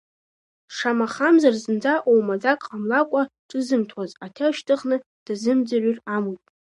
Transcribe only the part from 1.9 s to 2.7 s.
оумаӡак